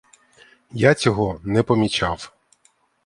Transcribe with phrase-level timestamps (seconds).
[0.71, 2.33] Я цього не помічав.